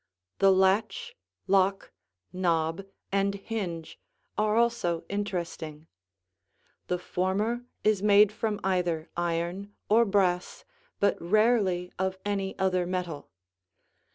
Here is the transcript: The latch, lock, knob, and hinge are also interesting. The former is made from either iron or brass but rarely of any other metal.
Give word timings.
The 0.39 0.51
latch, 0.51 1.15
lock, 1.45 1.91
knob, 2.33 2.87
and 3.11 3.35
hinge 3.35 3.99
are 4.35 4.55
also 4.57 5.03
interesting. 5.09 5.85
The 6.87 6.97
former 6.97 7.65
is 7.83 8.01
made 8.01 8.31
from 8.31 8.59
either 8.63 9.11
iron 9.15 9.75
or 9.89 10.05
brass 10.05 10.65
but 10.99 11.21
rarely 11.21 11.91
of 11.99 12.17
any 12.25 12.57
other 12.57 12.87
metal. 12.87 13.29